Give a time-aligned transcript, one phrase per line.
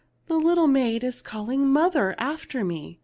[0.25, 2.97] The little maid is calling 'mother' after me.